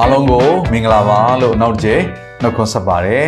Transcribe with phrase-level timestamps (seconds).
[0.00, 2.02] အားလုံးကိုမင်္ဂလာပါလို့နောက်တစ်ချိန်
[2.42, 3.26] နှုတ်ခွန်းဆက်ပါတယ်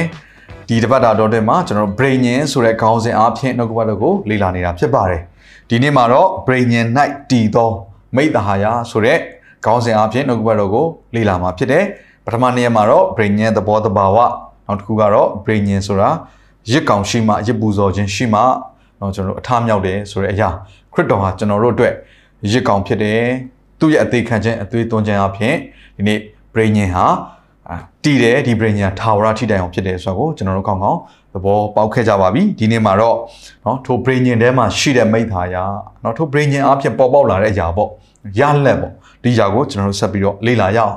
[0.68, 5.22] ဒီတပတ်တာတော်တဲ့မှာကျွန်တော် brain ညင်ဆိုတဲ့ခေါင်းစဉ်အားဖြင့်နှုတ်ကပတ်တော်ကိုလေ့လာနေတာဖြစ်ပါတယ်
[5.68, 7.70] ဒီနေ့မှာတော့ brain ညင် night တည်သော
[8.16, 9.18] မိတ္တဟာယဆိုတဲ့
[9.64, 11.84] ခေါင်းစဉ်အားဖြင့်နှုတ်ကပတ်တော်ကိုလေ့လာမှာဖြစ်တယ်
[12.24, 14.18] ပထမနေ့မှာတော့ brain ညင်သဘောတဘာဝ
[14.66, 16.10] နောက်တစ်ခုကတော့ brain ညင်ဆိုတာ
[16.70, 18.40] ရစ်ကောင်ရှိမှရစ်ပူဇော်ခြင်းရှိမှ
[19.00, 20.48] တော့ကျွန်တော်တို့အထမြောက်တယ်ဆိုတဲ့အရာ
[20.92, 21.94] ခရစ်တော်ဟာကျွန်တော်တို့အတွက်
[22.52, 23.20] ရစ်ကောင်ဖြစ်တယ်
[23.80, 25.54] သူ့ရဲ့အသေးခံခြင်းအသွေးသွင်းခြင်းအပြင်
[25.96, 26.18] ဒီနေ့
[26.53, 27.05] brain ညင်ဟာ
[28.03, 30.99] တည်တယ်ဒီ brain ညင်ထာဝရထိတိုင်အောင်ဖြစ်တယ်ဆိုတော့ကျွန်တော်တို့ကောင်းကောင်း
[31.33, 33.15] သဘောပေါက်ခဲ့ကြပါပြီဒီနေ့မှာတော့
[33.63, 35.63] เนาะထို brain ညင်ထဲမှာရှိတဲ့မိသားရာ
[36.01, 37.89] เนาะထို brain ညင်အဖြစ်ပေါ်ပေါက်လာတဲ့အရာပေါ့
[38.39, 40.93] ရလက်ပေါ့ဒီအရာကိုကျွန်တော်တို့ဆက်ပြီးတော့လေ့လာရအောင်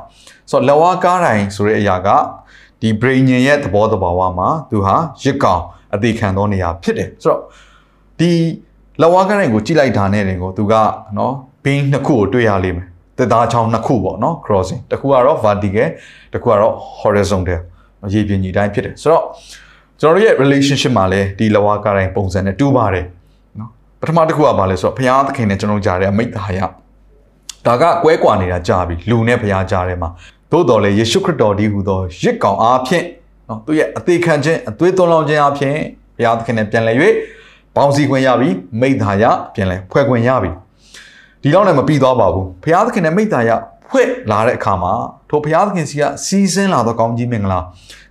[0.50, 2.08] ဆိုတော့လက်ဝါးကားတိုင်းဆိုတဲ့အရာက
[2.80, 5.62] ဒီ brain ညင်ရဲ့သဘောတဘာဝမှာသူဟာရစ်ကောင်
[5.94, 7.40] အသေးခံသောနေရာဖြစ်တယ်ဆိုတော့
[8.18, 8.30] ဒီ
[9.00, 10.74] လက်ဝါးကားတိုင်းကိုကြည့်လိုက်တာနဲ့တင်ကိုသူက
[11.14, 11.32] เนาะ
[11.64, 15.87] ဘင်းနှစ်ခုကိုတွေ့ရလိမ့်မယ် တက်သားချောင်းနှစ်ခုပေါ့နော် crossing တစ်ခုကတော့ vertical
[16.33, 17.59] တစ်ခုကတော့ horizontal
[18.13, 19.23] ရေပြင်ညီတိုင်းဖြစ်တယ်ဆိုတော့
[20.01, 23.05] ကျွန်တော်တို့ရဲ့ relationship မှာလည်းဒီလဝါကားတိုင်းပုံစံနဲ့တူပါတယ်
[23.59, 23.69] နော်
[24.01, 26.59] ပထမတစ်ခုကဘာလဲဆိုတော့ဘုရားသခင်နဲ့ကျွန်တော်ကြားတဲ့အမိတ်သားရ
[27.65, 30.09] ဒါကကွဲကွာနေတာကြာပြီလူနဲ့ဘုရားကြားထဲမှာ
[30.51, 33.05] သို့တော်လည်းယေရှုခရစ်တော်ဒီဟူသောရစ်ကောင်အားဖြင့်
[33.47, 35.77] နော်သူရဲ့အသေးခံခြင်းအသွေးသွန်းလောင်းခြင်းအားဖြင့်
[36.17, 36.97] ဘုရားသခင်နဲ့ပြန်လည်၍
[37.75, 40.51] ပေါင်းစည်းခွင့်ရပြီမိတ်သားရပြန်လည်ဖွဲ့ခွင့်ရပြီ
[41.43, 43.51] ဒီတော့လည်းမပြီးသွားပါဘူးဘုရားသခင်နဲ့မိတ္တာရ
[43.89, 44.93] ဖွဲ့လာတဲ့အခါမှာ
[45.29, 47.59] ထိုဘုရားသခင်စီကစီးစင်းလာသောကောင်းကြီးမင်္ဂလာ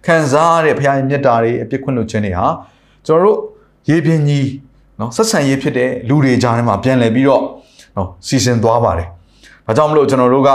[0.07, 2.47] ခံစားရတဲ့ဘုရားရဲ့မြတ်တာတွေအပြစ်ခွင့်လို့ခြင်းတွေဟာ
[3.07, 3.39] ကျွန်တော်တို့
[3.89, 4.49] ရေပြင်းကြီး
[5.01, 7.43] နော်ဆက်ဆံရေးဖြစ်တဲ့လူတွေကြားထဲမှာပြန်လည်ပြီးတော့
[7.97, 9.09] နော်စီစဉ်သွားပါတယ်။
[9.67, 10.51] ဒါကြောင့်မလို့ကျွန်တော်တို့က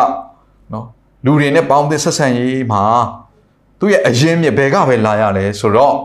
[0.73, 0.85] နော်
[1.25, 2.83] လူတွေနဲ့ပေါင်းသင်းဆက်ဆံရေးမှာ
[3.79, 5.95] သူ့ရဲ့အရင်မြစ်ဘယ်ကပဲလာရလဲဆိုတော့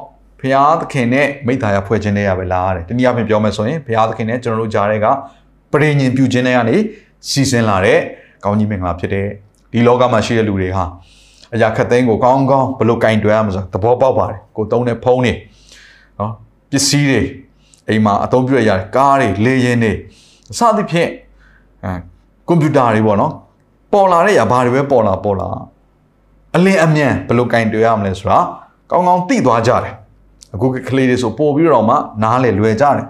[0.41, 5.11] ဘုရားသခင်နဲ့မိတ္တာရဖွဲ့ခြင်းတွေရပဲလာရတယ်။တနည်းအားဖြင့်ပြောမယ်ဆိုရင်ဘုရားသခင်နဲ့ကျွန်တော်တို့ကြားထဲကပ
[5.85, 6.77] ရိညင်ပြုခြင်းတွေကနေ
[7.31, 7.99] စီစဉ်လာတဲ့
[8.45, 9.27] ကောင်းကြီးမင်္ဂလာဖြစ်တဲ့
[9.73, 10.85] ဒီလောကမှာရှိတဲ့လူတွေဟာ
[11.55, 15.33] အရာခက်သိန်းကိုကောင်းကောင်းဘလို့ကင်တွယ်ရမှာဆိုသဘောပေါက်ပါတယ်ကိုသုံးတဲ့ဖုန်းတွေ
[16.19, 16.33] နော်
[16.71, 17.21] ပစ္စည်းတွေ
[17.89, 19.93] အိမ်မှာအသုံးပြုရရကားတွေလေယာဉ်တွေ
[20.53, 21.11] အစသဖြင့်
[21.85, 21.93] အဲ
[22.49, 23.33] ကွန်ပျူတာတွေပေါ့နော်
[23.93, 25.49] ပေါ်လာတဲ့ຢာဘာတွေပဲပေါ်လာပေါ်လာ
[26.57, 28.39] အလင်းအမြန်ဘလို့ကင်တွယ်ရမလဲဆိုတာ
[28.91, 29.95] ကောင်းကောင်းသိသွားကြတယ်
[30.55, 33.07] အခုကလေးတွေဆိုပို့ပြီးတော့မှနားလေလွယ်ကြတယ်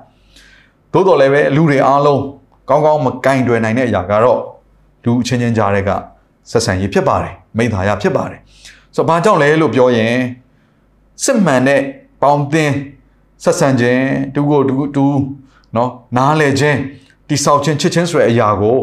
[0.93, 2.23] သို့တော်လည်းပဲလူတွေအားလုံး
[2.70, 4.40] ကောင်းကောင်းမကင်တွယ်နိုင်တဲ့အရာကတော့
[5.04, 5.90] လူအချင်းချင်းကြားတဲ့က
[6.52, 8.40] ဆက်ဆံရေးဖြစ်ပါတယ်မိသားရဖြစ်ပါတယ်
[8.96, 10.16] ဆိုတော့ဘာကြောင့်လဲလို့ပြောရင်
[11.24, 11.82] စစ်မှန်တဲ့
[12.22, 12.74] ပေါင်းသင်း
[13.44, 14.06] ဆက်ဆံခြင်း
[14.36, 15.06] တူကိုတူတူ
[15.74, 16.78] เนาะနားလဲခြင်း
[17.30, 18.78] တိဆောက်ခြင်းချစ်ခြင်းဆိုတဲ့အရာကို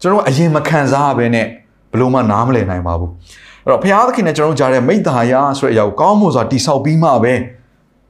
[0.00, 1.46] ကျွန်တော်အရင်မခံစားရဘဲနဲ့
[1.92, 3.10] ဘလို့မှနားမလည်နိုင်ပါဘူး
[3.64, 7.34] အဲ့တော့ဘုရားသခင်နဲ့ကျွန်တော်ကြားတဲ့မိသားရဆိုတဲ့အရာကိုကောင်းမှုစွာတိဆောက်ပြီးမှပဲ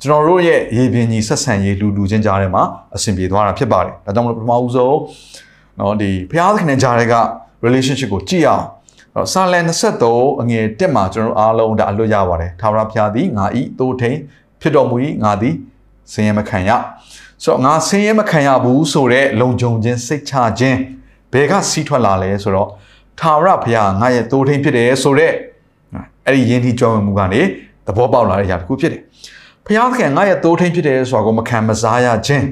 [0.02, 2.62] ကျွန်တော်တို့ရဲ့ရေပြင်ကြီးဆက်ဆံရေးလူလူချင်းကြားထဲမှာ
[2.96, 4.96] အဆင်ပြေသွားတာဖြစ်ပါတယ်ဒါကြောင့်မလို့ပထမဦးဆုံး
[5.76, 7.14] เนาะဒီဘုရားသခင်နဲ့ကြားတဲ့က
[7.64, 8.64] relationship ကိုကြည့်အောင်
[9.14, 9.64] တော့စာလန်
[10.08, 14.16] 23အငယ်1မှာကျွန်တော်အားလုံးဒါအလွတ်ရပါတယ်ထာဝရဘုရားသည်ငါဤသို့ထိန်
[14.60, 15.54] ဖြစ်တော်မူ၏ငါသည်
[16.12, 16.70] ဆင်းရဲမခံရ
[17.42, 20.78] ဆိုတော့ငါဆင်းရဲမခံရဘူးဆိုတော့လုံခြုံခြင်းစိတ်ချခြင်း
[21.32, 22.68] ဘယ်ကစီးထွက်လာလဲဆိုတော့
[23.20, 25.34] ထာဝရဘုရားငါရဲ့သို့ထိန်ဖြစ်တယ်ဆိုတော့
[26.26, 27.40] အဲ့ဒီယဉ်ထီကြောင်းမှုကနေ
[27.86, 29.02] သဘောပေါက်လာတဲ့အရာတစ်ခုဖြစ်တယ်
[29.69, 32.45] ဖျားသခင်ငါရဲ့တိုးထိန်ဖြစ်တယ်ဆိုတာကိုမခံမစားရခြင်း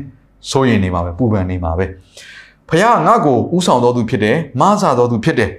[0.49, 1.85] စိုးရင်နေမှာပဲပူပန်နေမှာပဲ
[2.69, 5.49] ဖျားငါ့ကိုဥဆောင်တော်သူဖြစ်တယ်မဆာတော်သူဖြစ်တယ်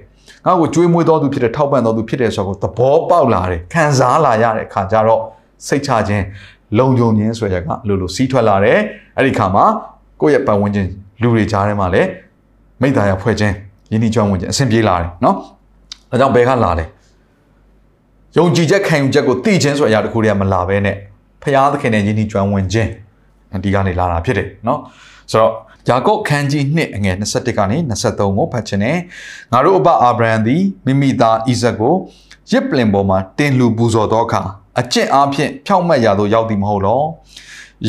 [0.45, 5.21] ငါ့ကိုကြွေးမွေးတော်သူဖြစ်တယ်ထောက်ပံ့တော်သူဖြစ်တယ်ဆိုတာကိုသဘောပေါက်လာတယ်ခံစားလာရတဲ့အခါကျတော့
[5.67, 6.23] စိတ်ချခြင်း
[6.77, 8.79] လုံခြုံခြင်းဆိုရကအလိုလိုစီးထွက်လာတယ်
[9.17, 9.65] အဲ့ဒီခါမှာ
[10.21, 10.87] ကိုယ့်ရဲ့ပတ်ဝန်းကျင်
[11.21, 12.09] လူတွေကြားထဲမှာလည်း
[12.81, 13.53] မိသားရဖွဲ့ခြင်း
[13.91, 15.35] ယဉ်ဤကျွမ်းဝင်ခြင်းအဆင်ပြေလာတယ်နော်
[16.09, 16.85] ဒါကြောင့်ဘယ်ကလာလဲ
[18.37, 20.95] ယုံကြည်ချက်ခံယူချက်ကိုသိခြင်းဆိုတဲ့အရာတခုတည်းကမလာဘဲနဲ့
[21.43, 22.91] ဖျားသခင်နဲ့ယဉ်ဤကျွမ်းဝင်ခြင်း
[23.63, 24.79] ဒီကနေလာတာဖြစ်တယ်နော်
[25.31, 25.51] ဆိုတော့
[25.89, 28.97] ယာကုပ်ခန်းကြီး2အငယ်21ကနေ23ကိုဖတ်ခြင်းနဲ့
[29.51, 31.95] ငါတို့အဘအာဗြဟံသည်မိမိသားဣဇက်ကို
[32.51, 34.41] ရစ်ပလင်ပေါ်မှာတင်လူပူဇော်သောအခါ
[34.79, 37.01] အကျင့်အားဖြင့်ဖြောင့်မတ်ရာသို့ရောက်သည်မဟုတ်လော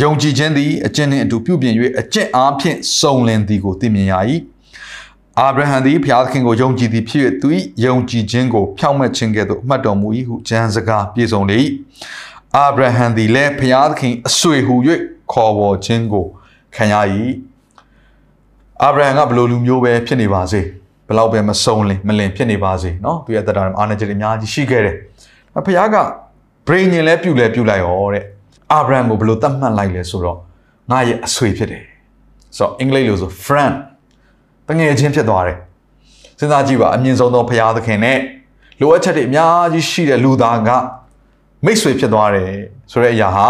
[0.02, 4.14] ယုံကြည်ခြင်းသည်အကျင့်နှင့်အတူပြုပြင်၍အကျင့်အားဖြင့်စုံလင်သည်ကိုသိမြင်ရ၏
[5.38, 7.48] အာဗြဟံသည်ဘုရားသခင်ကိုယုံကြည်သည်ဖြစ်၍သူ၏
[7.84, 11.58] ယုံကြည်ခြင်းကိုဖြောင့်မတ်ခြင်းကဲ့သို့အမှတ်တော်မူ၏ဟုကျမ်းစကားပြည့်စုံလေ၏
[12.57, 14.75] အာဗြဟံသည်လည်းဘုရားသခင်အဆွေဟူ၍
[15.31, 16.25] ခေါ်ဝေါ်ခြင်းကို
[16.75, 16.95] ခံရ၏
[18.83, 20.61] အာဗြဟံကဘယ်လိုလူမျိုးပဲဖြစ်နေပါစေ
[21.07, 24.95] ဘလောက်ပဲမဆုံးလင်မလင်ဖြစ်နေပါစေเนาะသူရဲ့တက်တာအာနာဂျီတွေအများကြီးရှိခဲ့တယ်
[25.65, 25.97] ဖခင်က
[26.67, 28.23] brain ညင်လဲပြုတ်လဲပြုတ်လိုက်ရောတဲ့
[28.71, 30.37] အာဗြဟံကိုဘယ်လိုသတ်မှတ်လိုက်လဲဆိုတော့
[30.91, 31.83] ငါရဲ့အဆွေဖြစ်တယ်
[32.57, 33.75] ဆိုတော့အင်္ဂလိပ်လိုဆို friend
[34.67, 35.57] တငယ်ချင်းဖြစ်သွားတယ်
[36.39, 38.19] စဉ်းစားကြည့်ပါအမြင့်ဆုံးသောဖခင်သခင်နဲ့
[38.79, 40.69] လိုအပ်ချက်တွေအများကြီးရှိတဲ့လူသားက
[41.64, 42.50] မိတ်ဆွေဖြစ်သွားတယ်
[42.92, 43.48] ဆိုတဲ့အရာဟာ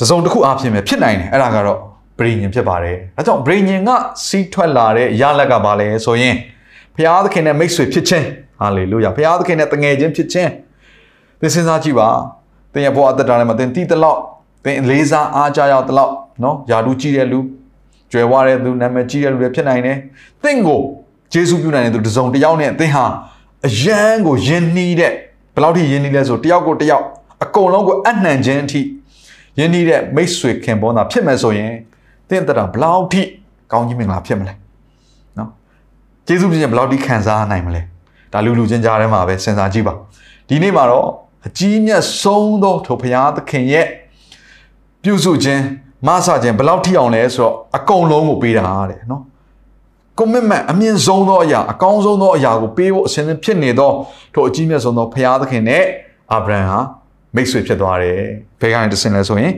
[0.00, 1.78] တစုံတစ်ခုအဖြစ်ပဲဖြစ်နိုင်တယ်အဲ့ဒါကတော့
[2.18, 3.90] brain ညင်ဖြစ်ပါတယ်ဒါကြောင့် brain ညင်က
[4.26, 6.34] စီးထွက်လာတဲ့ရလက်ကဘာလဲဆိုရင်
[6.94, 8.26] ဖခင်သခင်နဲ့မိတ်ဆွေဖြစ်ခြင်း
[8.60, 10.50] ဟာလေလုယာဖခင်သခင်နဲ့တငယ်ချင်းဖြစ်ခြင်း
[11.40, 12.08] သင်စဉ်းစားကြည့်ပါ
[12.72, 14.20] သင်ရဲ့ဘဝအသက်တာထဲမှာသင်တည်တလောက်
[14.64, 16.12] သင်လေးစားအားကြရောက်တလောက်
[16.42, 17.38] နော်ယာလူကြည့်တဲ့လူ
[18.12, 19.96] ကြွယ်ဝတဲ့လူနာမည်ကြီးတဲ့လူတွေဖြစ်နိုင်တယ်
[20.42, 20.80] သင်ကို
[21.32, 23.04] ယေရှုပြုနိုင်တဲ့သူတစ်စုံတစ်ယောက်နဲ့သင်ဟာ
[23.66, 25.12] အယံကိုယဉ်နှီးတဲ့
[25.56, 27.04] ဘယ်လောက်ထိယဉ်နှီးလဲဆိုတယောက်ကိုတယောက်
[27.44, 28.80] အကုန်လုံးကိုအနှံခြင်းအထိ
[29.58, 31.72] ယဉ်နှီးတဲ့မိတ်ဆွေခင်ပွန်းတာဖြစ်မယ်ဆိုရင်
[32.28, 33.22] သင်တတာဘယ်လောက်ထိ
[33.72, 34.54] ကောင်းကြီးမင်္ဂလာဖြစ်မလဲ
[35.38, 35.48] နော်
[36.28, 37.82] ယေရှုပြည့်ဘယ်လောက်ထိခံစားနိုင်မလဲ
[38.32, 39.94] ဒါလူလူချင်းကြားထဲမှာပဲစဉ်းစားကြည့်ပါ
[40.48, 41.08] ဒီနေ့မှာတော့
[41.46, 43.86] အကြီးမြတ်ဆုံးသောထိုဘုရားသခင်ရဲ့
[45.02, 45.62] ပြုစုခြင်း
[46.06, 49.22] မဆခြင်းဘယ်လောက်ထိအောင်လဲဆိုတော့အကုန်လုံးကိုပေးတာတဲ့နော်
[50.19, 53.91] commitment အမြင့်ဆုံးသောအရာအကောင်းဆုံးသောအရာကိုပေးဖို့အစဉ်ဖြစ်နေသော
[54.33, 55.83] ထိုအကြီးမြတ်ဆုံးသောဘုရားသခင်နဲ့
[56.33, 56.79] အာဗြဟံဟာ
[57.35, 58.19] မိတ်ဆွေဖြစ်သွားတယ်။
[58.61, 59.51] ဘယ်ကနေတဆင်လဲဆိုရင်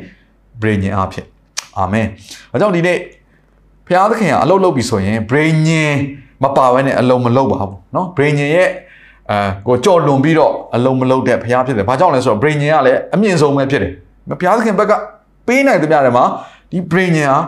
[0.62, 1.26] ဘရိညင်အဖြစ်
[1.78, 2.08] အာမင်။
[2.54, 2.98] အဲကြောင့်ဒီနေ့
[3.88, 5.92] ဘုရားသခင်ကအလုပ်လုပ်ပြီဆိုရင်ဘရိညင်
[6.44, 8.70] မပါဘဲနဲ့အလုံးမလုပ်ပါဘူးเนาะဘရိညင်ရဲ့
[9.32, 9.38] အဲ
[9.68, 13.92] ကိုကြော်လွန်ပြီးတော့အလုံးမလုပ်တဲ့ဘုရားဖြစ်တယ်။ဘာကြောင့်လဲဆိုတော့ဘရိညင်ကလည်းအမြင့်ဆုံးပဲဖြစ်တယ်။
[14.40, 14.94] ဘုရားသခင်ဘက်က
[15.48, 16.26] ပေးနိုင်တဲ့များတယ်မှာ
[16.72, 17.40] ဒီဘရိညင်ဟာ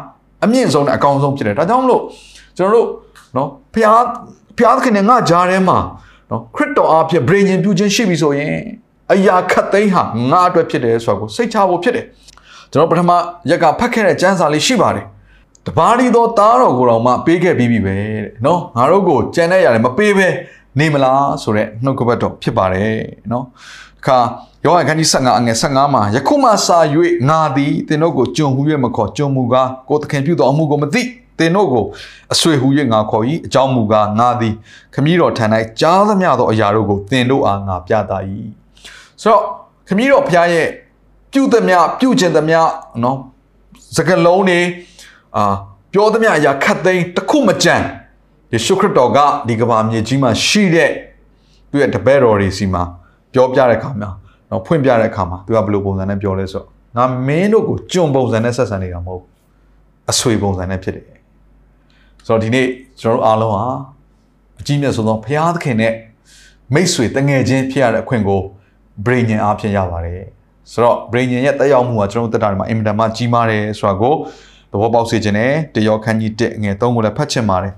[0.44, 2.01] အမြင့်ဆုံးနဲ့အကောင်းဆုံးဖြစ်တယ်။ဒါကြောင့်မလို့
[2.60, 2.88] ကျွန်တော်တို့
[3.36, 4.04] နော်ဖျား
[4.56, 5.78] ဖျားသခင်နဲ့ငါကြားထဲမှာ
[6.30, 8.54] နော်ခရစ်တော်အဖြစ်ဗြိဉ္ဉ်ပြုခြင်းရှိပြီဆိုရင်
[9.12, 12.06] အရာခတ်သိမ်းဟာငါအတွက်ဖြစ်တယ်ဆိုတာကိုစိတ်ချဖို့ဖြစ်တယ်
[12.72, 13.10] ကျွန်တော်ပထမ
[13.50, 15.06] ရက်ကဖတ်ခဲ့တဲ့ကျမ်းစာလေးရှိပါတယ်
[15.66, 20.28] တပါးဒီသောသားတော်ကိုတော်မှပေးခဲ့ပြီးပြီပဲတဲ့နော်ငါတို့ကိုကြံတဲ့ရတယ်မပေးဘဲ
[20.78, 22.94] နေမလားဆိုတဲ့နှုတ်ကပတ်တော်ဖြစ်ပါတယ်
[23.32, 23.44] နော်
[24.06, 24.18] ခါ
[24.64, 26.78] ယောဟန်ခန်းကြီး15အငယ်15မှာယခုမှစာ၍
[27.28, 31.02] ငါသည်သင်တို့ကိုကြုံဟု၍မခေါ်ကြုံမူကားကိုသခင်ပြုသောအမှုကိုမသိ
[31.40, 31.84] သင်တို့ကို
[32.32, 34.54] အဆွေဟူ၍ငါခေါ်၏အကြောင်းမူကားငါသည်
[34.94, 35.44] ခမည်းတော်ထံ၌
[35.81, 38.12] ကြားသမျှသောအရာတို့ကိုသင်တို့အားငါပြသ၏
[39.22, 39.42] ဆိုတော့
[39.88, 40.69] ခမည်းတော်ဘုရားရဲ့
[41.32, 42.60] ပြုသမျှပြုခြင်းသမျှ
[43.02, 43.16] နော်
[43.96, 44.60] စကလုံးတွေ
[45.37, 45.54] အာ
[45.92, 47.76] ပြောသမျှအရာခတ်သိမ်းတစ်ခုမကြံ
[48.52, 50.90] ယေရှုခရစ်တော်ကဒီကမ္ဘာမြေကြီးမှာရှိတဲ့
[51.70, 52.82] သူရဲ့တပည့်တော်တွေစီမှာ
[53.32, 54.10] ပြောပြတဲ့အခါမှာ
[54.50, 56.66] နော်ဖွင့်ပြတဲ့အခါမှာသူကဘယ်လိုပုံစံနဲ့ပြောလဲဆိုတော့
[56.96, 59.22] ငါမင်းတို့ကိုကြုံပုံစံနဲ့ဆက်ဆံနေတာမဟုတ်
[60.10, 61.19] အဆွေပုံစံနဲ့ဖြစ်တယ်
[62.30, 62.66] ဆိုတော့ဒီနေ့
[63.00, 63.64] ကျွန်တော်တို့အားလုံးဟာ
[64.60, 65.92] အကြီးမြတ်ဆုံးသောဘုရားသခင်နဲ့
[66.74, 68.40] မိတ်ဆွေတငယ်ချင်းဖြစ်ရတဲ့အခွင့်ကို
[69.04, 70.22] brain ဉာဏ်အားဖြင့်ရပါတယ်
[70.72, 74.14] ဆိုတော့ brain ဉာဏ်ရဲ့တက်ရောက်မှုကကျွန်တော်တို့တက်တာတွေမှာအင်မတန်မှကြီးမားတယ်ဆိုတာကို
[74.72, 77.72] သဘောပေါက်စေခြင်းနဲ့တယောခန်းကြီး1ငယ်3ကိုလည်းဖတ်ချင်ပါတယ်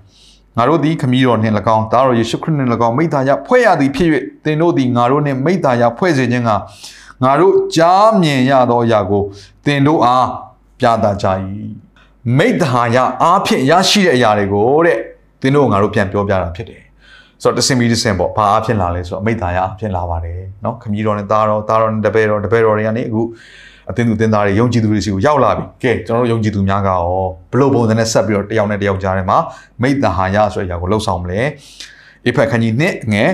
[0.56, 4.08] ငါတို့သည်ခမည်းတော်နှင့်၎င်းသားတော်ယေရှုခရစ်နှင့်၎င်းမိသားရဖွဲ့ရသည်ဖြစ်၍
[4.44, 6.50] သင်တို့သည်ငါတို့နှင့်မိသားရဖွဲ့စေခြင်းက
[7.24, 9.22] ငါတို့ကြားမြင်ရသောအရာကို
[9.64, 10.28] သင်တို့အား
[10.80, 11.26] ပြသကြ၏
[12.37, 14.97] မိတ္တဟာယအားဖြင့်ရရှိတဲ့အရာတွေကိုတဲ့
[15.41, 16.81] သင်တို့ငါတို့ပြန်ပြောပြတာဖြစ်တယ်
[17.43, 23.21] ဆိုတော့တစင်မီတစင်ပေါ့ဘာအားဖြင့်လာလဲဆိုတော့မိတ္တဟာယအားဖြင့်လာပါတယ်เนาะခမည်းတော်နဲ့သားတော်သားတော်နဲ့တပည့်တော်တပည့်တော်တွေကနေအခု
[23.89, 27.03] အသင်းသူသင်သားတွေယုံကြည်သူတွေစီကိုရောက်လာပြီကဲကျွန်တော်တို့ယုံကြည်သူများကရော
[27.51, 29.37] ဘလို့ပုံစံနဲ့ဆက်ပြီးတော့တယောက်နဲ့တယောက်ကြားထဲမှာ
[29.81, 31.39] မိတ္တဟာယဆိုတဲ့အရာကိုလှုပ်ဆောင်မလဲ
[32.25, 33.29] အိဖက်ခန်းကြီးနှစ်ငယ်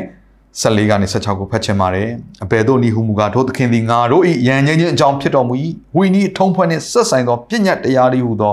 [0.60, 2.08] 14ကနေ16ကိုဖတ်ချင်ပါတယ်
[2.44, 5.54] အဘယ်သို့ဤဟုမူကားထိုသခင်သည်ငါတို့၏ယံငြိမ်းခြင်းအကြောင်းဖြစ်တော်မူ၏
[5.96, 8.52] ဝိနည်းထုံးဖွဲ့နှင့်ဆက်ဆိုင်သောပညာတရားတွေဟူသော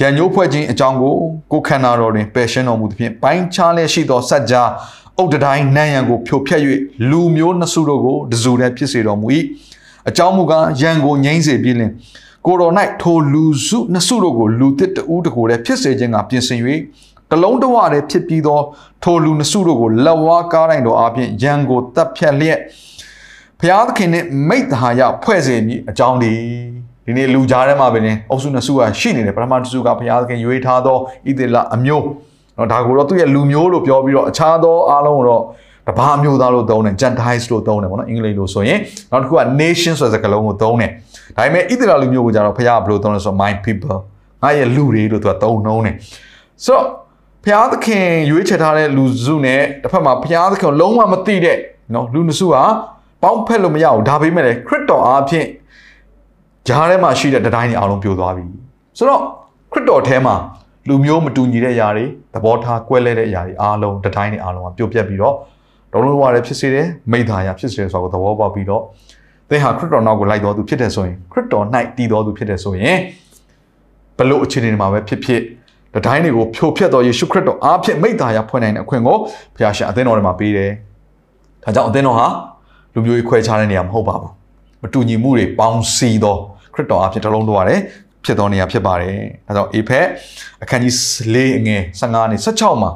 [0.00, 1.14] ယံညိုးဖွဲ့ခြင်းအကြောင်းကို
[1.52, 4.62] ကိုခန္ဓာတော်တွင်ပယ်ရှင်းတော်မူသဖြင့်ပိုင်းခြားလျက်ရှိသောစัจ जा
[5.18, 6.62] အုတ်တိုင်းနန်းရံကိုဖြိုဖျက်၍
[7.10, 9.26] လူမျိုးနှစုတို့ကိုတစုတည်းဖြစ်စေတော်မူ၏
[10.08, 11.90] အကြောင်းမူကားယံကိုငြိမ်းစေပြီးလင်
[12.46, 16.60] ကိုတော်၌ထိုလူစုနှစုတို့ကိုလူတစ်တူးတကိုယ်တည်းဖြစ်စေခြင်းကပြင်ဆင်၍
[17.30, 18.60] တလုံးတဝတည်းဖြစ်ပြီးသော
[19.02, 22.58] ထိုလူနှစုတို့ကိုလက်ဝါးကားတိုင်းတော်အပြင်ရန်ကိုတပ်ဖြတ်လျက်
[23.60, 26.32] ဘုရားသခင်နှင့်မိတ္တဟာယဖွဲ့စေမည်အကြောင်းဒီ
[27.04, 30.96] ဒီနေ့လူကြားထဲမှာပဲနေအုပ်စုနှစုကရှိနေတယ်ပထမတစ်စုကဘုရားသခင်ရွေးထားသော
[31.28, 32.04] ဣသေလအမျိုး
[32.58, 35.42] နော်ဒါကိုတော့သူ့ရဲ့လူမျိုးလို့ပြောပြီးတော့အခြားသောအားလုံးကိုတော့
[35.88, 38.78] တဘာမျိုးသားလို့သုံးတယ် Gentiles လို့သုံးတယ်ပေါ့နော်အင်္ဂလိပ်လို့ဆိုရင်
[39.10, 40.90] နောက်တစ်ခုက nation ဆိုတဲ့စကားလုံးကိုသုံးတယ်
[41.36, 43.96] ဒါပေမဲ့ဣသေလလူမျိုးကိုကြတော့ဘုရားကဘယ်လိုသုံးလဲဆိုတော့ my people
[44.42, 45.94] ငါရဲ့လူတွေလို့သူကသုံးနှုံးတယ်
[46.64, 46.86] ဆိုတော့
[47.48, 51.58] ဘုရားသခင်ရွေးချယ်ထားတဲ့လူစုနဲ့တစ်ဖက်မှာဘုရားသခင်လုံးဝမသိတဲ့
[51.94, 52.62] နော်လူနစုဟာ
[53.22, 55.46] ပေါင်းဖက်လို့မရဘူးဒါပေမဲ့ခရစ်တော်အားဖြင့်
[56.68, 58.44] ဂျားထဲမှာရှိတဲ့တတိုင်းတွေအားလုံးပြိုသွားပြီ
[58.98, 59.22] ဆိုတော့
[59.72, 60.34] ခရစ်တော်ထဲမှာ
[60.88, 65.34] လူမျိုးမတူညီတဲ့အရာတွေသဘောထားကွဲလဲတဲ့အရာတွေအားလုံးတတိုင်းတွေအားလုံးကပြုတ်ပြက်ပြီးတော့
[65.92, 68.82] တော်လုံးဝရဖြစ်စေတယ်မိသားရဖြစ်စေတယ်ဆိုတော့သဘောပေါက်ပြီးတော့
[69.50, 71.64] သင်ဟာခရစ်တော်နောက်ကိုလိုက်တော်သူဖြစ်တယ်ဆိုရင်ခရစ်တော်၌
[71.96, 72.98] တည်တော်သူဖြစ်တယ်ဆိုရင်
[74.18, 75.42] ဘလို့အခြေအနေမှာပဲဖြစ်ဖြစ်
[75.94, 79.16] တတိုင်းတွေကိုဖြိုဖျက်တော်ယေရှုခရစ်တော်အားဖြင့်မိတ္တာရဖွင့်နိုင်တဲ့အခွင့်ကို
[79.54, 80.70] ဘုရားရှင်အသင်းတော်ထဲမှာပေးတယ်။
[81.64, 82.26] ဒါကြောင့်အသင်းတော်ဟာ
[82.94, 84.30] လူမျိုးရေးခွဲခြားတဲ့နေရာမဟုတ်ပါဘူး။
[84.82, 86.36] မတူညီမှုတွေပေါင်းစည်းသော
[86.74, 87.80] ခရစ်တော်အားဖြင့်တလုံးတော်ရတယ်
[88.24, 89.16] ဖြစ်တော်နေရာဖြစ်ပါတယ်။
[89.46, 90.06] ဒါကြောင့်အေဖက်
[90.62, 90.94] အခန်းကြီး
[91.34, 92.90] ၄အငယ်15နဲ့16မှာ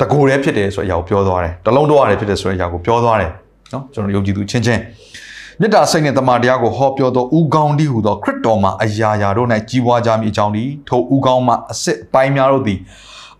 [0.00, 3.30] တကူရဲဖြစ်တယ်ဆိုတဲ့အရာကိုပြောသွားတယ်။တလုံးတော်ရတယ်ဖြစ်တယ်ဆိုတဲ့အရာကိုပြောသွားတယ်။
[3.72, 4.80] နော်ကျွန်တော်ယုံကြည်သူချင်းချင်း
[5.60, 12.78] မေတ္တာစိတ်နှင့်တမန်တရားကိုဟောပြောသောဥကောင်းသည်ဟူသောခရစ်တော်မှာအရာရာတို့၌ကြီးပွားကြမည်အကြောင်းသည်ထိုဥကောင်းမှာအစစ်အပိုင်းများတို့သည်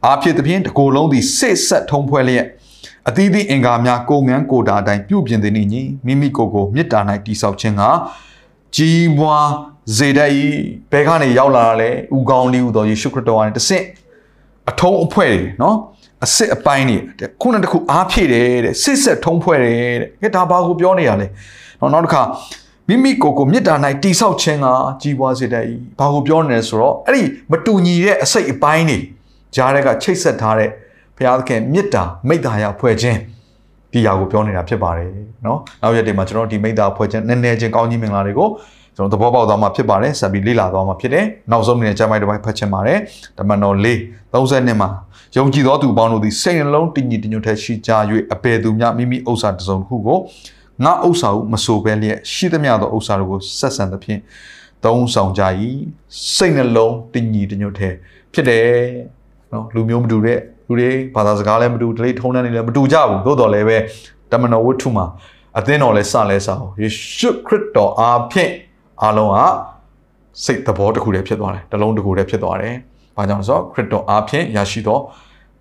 [0.04, 2.46] အာဖြစ်သဖြင့်တကိုယ်လုံးသည်စိတ်ဆက်ထုံးဖွဲ့လျက်
[3.08, 7.82] အသီးသီးအင်္ဂါများကိုငန်းကိုတာအတိုင်းပြုပြင်သည်နှင့်ညီမိမိကိုယ်ကိုမေတ္တာ၌တည်ဆောက်ခြင်းက
[8.76, 9.48] ကြီးပွား
[9.96, 10.30] စေတတ်၏
[10.92, 13.84] ဘယ်ကနေရောက်လာတာလဲဥကောင်းသည်ဟူသောယေရှုခရစ်တော်ကနေတဆင့်
[14.70, 15.76] အထုံးအဖွဲ့တွေနော်
[16.23, 16.97] အစစ်အပိုင်းတွေ
[17.41, 21.27] ခုနတခုအားဖြည့်တယ်တဲ့စစ်ဆက်ထုံးဖွဲ့တယ်တဲ့ဒါဘာကိုပြောနေရလဲ
[21.79, 22.21] နောက်နောက်တစ်ခါ
[22.87, 23.73] မိမိကိုယ်ကိုမေတ္တာ၌
[24.03, 24.67] တိဆောက်ခြင်းက
[25.01, 25.65] ကြီးပွားစေတတ်၏
[25.99, 28.97] ဘာကိုပြောနေလဲဆိုတော့အဲ့ဒီမတူညီတဲ့အစိတ်အပိုင်းတွေ
[29.55, 30.69] ကြားတဲ့ကချိတ်ဆက်ထားတဲ့
[31.15, 33.17] ဘုရားသခင်မေတ္တာမိတ္တာရဖွဲ့ခြင်း
[33.91, 35.09] ဒီຢာကိုပြောနေတာဖြစ်ပါတယ်
[35.43, 38.49] เนาะနောက်ရက်တွေမှာကျွန်တော်ဒီမိတ္တာဖွဲ့ခြင်းနည်းနည်းချင်းကောင်းကြီးမင်္ဂလာတွေကို
[38.95, 42.99] ကျွန်တော်သဘောပေါက်သွားမှာဖြစ်ပါတယ်ဆက်ပြီးလေ့လာသွားမှာဖြစ်တယ်နောက်ဆုံးအနေနဲ့ကျမ်းပိုင်းတစ်ပိုင်းဖတ်ချင်ပါတယ်
[43.37, 43.87] ဓမ္မတော်၄
[44.33, 44.89] 30နှစ်မှာ
[45.36, 47.90] ယုံကြည်သောသူပေါင်းတို့သည်စိတ်နှလုံးတည်ငြိမ်တညွတ်ထဲရှိကြ၍
[48.34, 50.18] အပေသူများမိမိဥစ္စာတစ်စုံတစ်ခုကို
[50.84, 54.20] ငါဥစ္စာဟုမဆိုဘဲလျက်ရှိသမျှသောဥစ္စာတို့ကိုဆက်ဆံသဖြင့်
[54.84, 55.42] သုံးဆောင်ကြ၏
[56.34, 57.90] စိတ်နှလုံးတည်ငြိမ်တညွတ်ထဲ
[58.32, 58.66] ဖြစ်တယ်
[59.52, 63.76] နော်လူမျိုးမတူတဲ့လူတွေဘာသာစကားလည်းမတူဒလိထုံးတန်းနေလည်းမတူကြဘူးသို့တော်လည်းပဲ
[64.30, 65.06] တမန်တော်ဝတ္ထုမှာ
[65.58, 68.52] အသင်းတော်လည်းစလဲစအောင်ယေရှုခရစ်တော်အားဖြင့်
[69.02, 69.38] အားလုံးက
[70.44, 72.74] စိတ်သဘောတစ်ခုတည်းဖြစ်သွားတယ်တလုံးတစ်ခုတည်းဖြစ်သွားတယ်။
[73.18, 74.98] ဘာကြောင့်လဲဆိုတော့ခရစ်တော်အားဖြင့်ရရှိသော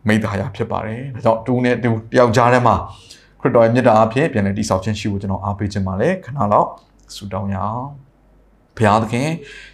[0.08, 2.76] မိသားရာဖြစ်ပါတယ်။ဒါကြောင့်တူနဲ့တူတယောက်ကြားထဲမှာ
[3.40, 6.70] ခရစ်တော်ရဲ့မြတ်တာအားဖြင့်ပြန်လည်တည်ဆောက်ခြင်းရှိဖို့ကျွန်တော်အားပေးခြင်းပါလေခဏလောက်
[7.16, 7.88] ဆုတောင်းရအောင်။
[8.78, 9.28] ဘုရားသခင်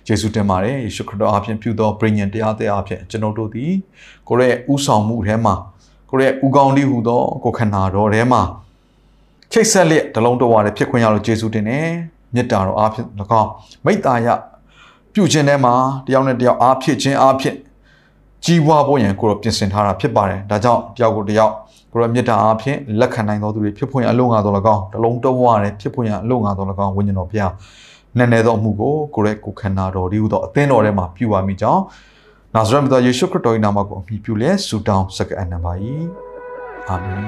[0.07, 3.71] ယေရှုတင်ပါတယ်ယေရှုခရစ်တော်အားဖြင့်ပြုသောပြည့်ညင်တရားတဲ့အားဖြင့်ကျွန်တော်တို့သည်
[4.27, 5.55] ကိုယ့်ရဲ့ဥဆောင်မှုထဲမှာ
[6.09, 8.41] ကိုယ့်ရဲ့ဥကောင်းလေးဟူသောကိုခန္ဓာတော်ထဲမှာ
[9.51, 11.87] ချိတ်ဆက်လျက်တလုံးတော်ဝါတဲ့ဖြစ်ခွင့်ရလို့ယေရှုတင်တယ်
[12.33, 13.07] မေတ္တာတော်အားဖြင့်၎
[13.41, 13.49] င်း
[13.85, 14.27] မိတ္တာယ
[15.13, 15.73] ပြုခြင်းထဲမှာ
[16.07, 17.55] တယောက်နဲ့တယောက်အားဖြစ်ခြင်းအားဖြင့်
[18.45, 21.53] ကြီးပွားဖို့ရန်ကိုတော့ပြင်ဆင်ထားတာဖြစ်ပါတယ်ဒါကြောင့်တယောက်ကိုတယောက်
[21.91, 27.51] ကိုရောမေတ္တာအားဖြင့်လက်ခံနိုင်သောသူတွေဖြစ်ဖွင့်အလုံးငါတော်၎င်းတလုံးတော်ဝါတဲ့ဖြစ်ဖွင့်အလုံးငါတော်၎င်းဝိညာဉ်တော်ဘုရား
[28.17, 31.81] နည်းနည်းသောအမှုကိုကိုရဲကိုခန္ဓာတော်ဒီဟုသောအသင်းတော်ထဲမှာပြုပါမိကြောင်း
[32.55, 35.73] နာဇရက်မြတ်ယေရှုခရစ်တော်၏နာမကိုအမိပြုလျက်ဆုတောင်းစကားအနံပါ၏
[36.89, 37.19] အာမင်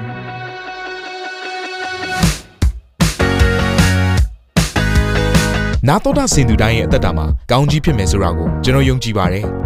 [5.88, 9.46] နာတော်တာစင်သူတိုင်းရဲ့အသက်တာမှာကောင်းကြီးဖြစ်မယ်ဆိုတာကိုကျွန်တော်ယုံကြည်ပါတယ်။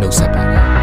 [0.00, 0.79] နှုတ်ဆက်ပါတယ်